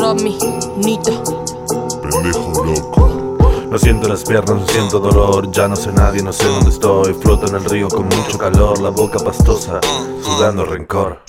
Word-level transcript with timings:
mami, 0.00 0.36
nita. 0.76 1.12
Pendejo 2.02 2.64
loco. 2.64 3.36
No 3.70 3.78
siento 3.78 4.08
las 4.08 4.24
piernas, 4.24 4.60
no 4.60 4.66
siento 4.66 4.98
dolor, 4.98 5.50
ya 5.52 5.68
no 5.68 5.76
sé 5.76 5.92
nadie, 5.92 6.22
no 6.22 6.32
sé 6.32 6.44
dónde 6.44 6.70
estoy. 6.70 7.14
Floto 7.14 7.46
en 7.46 7.54
el 7.54 7.64
río 7.64 7.88
con 7.88 8.06
mucho 8.06 8.36
calor, 8.36 8.80
la 8.80 8.90
boca 8.90 9.18
pastosa, 9.20 9.80
sudando 10.22 10.64
rencor. 10.64 11.20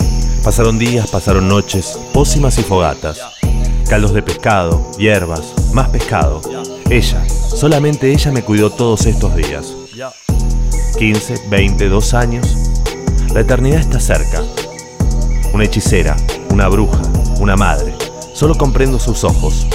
Pasaron 0.44 0.80
días, 0.80 1.08
pasaron 1.12 1.48
noches, 1.48 2.00
pócimas 2.14 2.58
y 2.58 2.64
fogatas. 2.64 3.20
Caldos 3.88 4.14
de 4.14 4.24
pescado, 4.24 4.92
hierbas, 4.98 5.54
más 5.74 5.90
pescado. 5.90 6.42
Ella, 6.90 7.24
solamente 7.30 8.12
ella 8.12 8.32
me 8.32 8.44
cuidó 8.44 8.72
todos 8.72 9.06
estos 9.06 9.36
días. 9.36 9.76
15, 10.98 11.48
20, 11.50 11.90
dos 11.90 12.16
años. 12.16 12.48
La 13.34 13.42
eternidad 13.42 13.80
está 13.80 14.00
cerca. 14.00 14.42
Una 15.54 15.66
hechicera, 15.66 16.16
una 16.52 16.68
bruja, 16.68 17.02
una 17.40 17.56
madre. 17.56 17.96
Solo 18.34 18.56
comprendo 18.56 19.00
sus 19.00 19.24
ojos. 19.24 19.66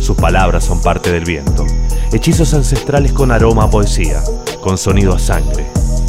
Sus 0.00 0.16
palabras 0.16 0.64
son 0.64 0.80
parte 0.80 1.10
del 1.10 1.24
viento. 1.24 1.66
Hechizos 2.12 2.52
ancestrales 2.52 3.12
con 3.12 3.32
aroma 3.32 3.64
a 3.64 3.70
poesía, 3.70 4.22
con 4.60 4.76
sonido 4.76 5.14
a 5.14 5.18
sangre, 5.18 5.66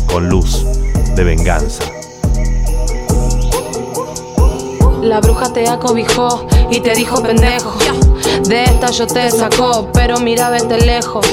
con 0.07 0.27
luz 0.27 0.65
de 1.15 1.23
venganza. 1.23 1.83
La 5.01 5.19
bruja 5.21 5.51
te 5.53 5.67
acobijó 5.69 6.47
y 6.69 6.81
te 6.81 6.93
dijo 6.95 7.21
pendejo. 7.21 7.73
De 8.47 8.63
esta 8.63 8.91
yo 8.91 9.07
te 9.07 9.31
sacó, 9.31 9.89
pero 9.93 10.19
mira, 10.19 10.49
vete 10.49 10.85
lejos. 10.85 11.25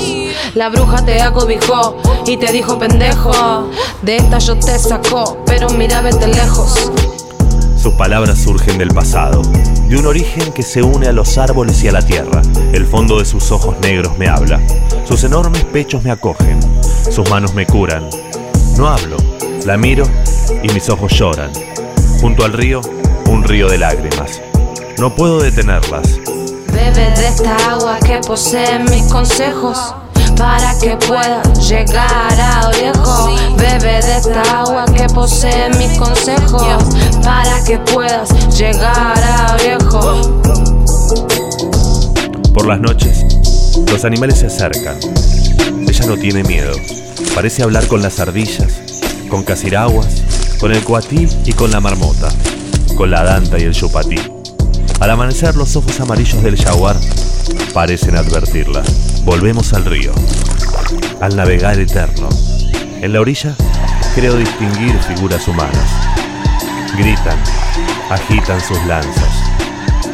La 0.54 0.68
bruja 0.68 1.04
te 1.04 1.20
acobijó 1.20 1.96
y 2.26 2.36
te 2.36 2.52
dijo 2.52 2.78
pendejo. 2.78 3.32
De 4.02 4.16
esta 4.16 4.38
yo 4.38 4.56
te 4.56 4.78
sacó, 4.78 5.38
pero 5.46 5.70
mira, 5.70 6.02
vete 6.02 6.28
lejos. 6.28 6.90
Sus 7.80 7.94
palabras 7.94 8.38
surgen 8.38 8.76
del 8.76 8.88
pasado, 8.88 9.40
de 9.88 9.96
un 9.96 10.04
origen 10.04 10.52
que 10.52 10.62
se 10.62 10.82
une 10.82 11.06
a 11.06 11.12
los 11.12 11.38
árboles 11.38 11.82
y 11.82 11.88
a 11.88 11.92
la 11.92 12.02
tierra. 12.02 12.42
El 12.74 12.84
fondo 12.84 13.18
de 13.18 13.24
sus 13.24 13.50
ojos 13.52 13.74
negros 13.80 14.18
me 14.18 14.28
habla, 14.28 14.60
sus 15.08 15.24
enormes 15.24 15.64
pechos 15.64 16.02
me 16.02 16.10
acogen, 16.10 16.60
sus 17.10 17.30
manos 17.30 17.54
me 17.54 17.64
curan. 17.64 18.06
No 18.76 18.86
hablo, 18.86 19.16
la 19.64 19.78
miro 19.78 20.04
y 20.62 20.68
mis 20.74 20.90
ojos 20.90 21.14
lloran. 21.14 21.52
Junto 22.20 22.44
al 22.44 22.52
río, 22.52 22.82
un 23.30 23.44
río 23.44 23.66
de 23.66 23.78
lágrimas. 23.78 24.42
No 24.98 25.14
puedo 25.14 25.40
detenerlas. 25.40 26.20
Bebe 26.74 27.10
de 27.16 27.28
esta 27.28 27.56
agua 27.70 27.98
que 27.98 28.18
posee 28.18 28.78
mis 28.90 29.04
consejos 29.04 29.94
para 30.40 30.74
que 30.78 30.96
puedas 30.96 31.68
llegar 31.68 32.32
a 32.40 32.70
viejo. 32.70 33.36
Bebe 33.58 34.00
de 34.00 34.16
esta 34.16 34.42
agua 34.62 34.86
que 34.86 35.06
posee 35.14 35.68
mis 35.76 35.98
consejos 35.98 36.82
para 37.22 37.62
que 37.62 37.78
puedas 37.78 38.58
llegar 38.58 39.22
a 39.22 39.56
viejo. 39.62 40.40
Por 42.54 42.66
las 42.66 42.80
noches, 42.80 43.26
los 43.90 44.04
animales 44.06 44.38
se 44.38 44.46
acercan. 44.46 44.98
Ella 45.86 46.06
no 46.06 46.16
tiene 46.16 46.42
miedo. 46.44 46.72
Parece 47.34 47.62
hablar 47.62 47.86
con 47.86 48.00
las 48.00 48.18
ardillas, 48.18 48.80
con 49.28 49.42
casiraguas, 49.42 50.22
con 50.58 50.72
el 50.72 50.82
cuatí 50.82 51.28
y 51.44 51.52
con 51.52 51.70
la 51.70 51.80
marmota, 51.80 52.30
con 52.96 53.10
la 53.10 53.24
danta 53.24 53.58
y 53.58 53.64
el 53.64 53.74
chupatí. 53.74 54.39
Al 55.00 55.10
amanecer, 55.10 55.56
los 55.56 55.74
ojos 55.76 55.98
amarillos 55.98 56.42
del 56.42 56.62
jaguar 56.62 56.96
parecen 57.72 58.16
advertirla. 58.16 58.82
Volvemos 59.24 59.72
al 59.72 59.86
río, 59.86 60.12
al 61.22 61.34
navegar 61.36 61.78
eterno. 61.78 62.28
En 63.00 63.14
la 63.14 63.20
orilla 63.20 63.56
creo 64.14 64.36
distinguir 64.36 64.98
figuras 65.02 65.48
humanas. 65.48 65.90
Gritan, 66.98 67.38
agitan 68.10 68.60
sus 68.60 68.84
lanzas. 68.84 69.42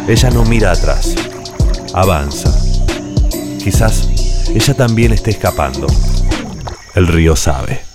Ella 0.07 0.31
no 0.31 0.45
mira 0.45 0.71
atrás, 0.71 1.17
avanza. 1.93 2.55
Quizás 3.59 4.09
ella 4.55 4.75
también 4.75 5.13
esté 5.13 5.33
escapando. 5.33 5.89
El 6.95 7.09
río 7.09 7.35
sabe. 7.35 7.86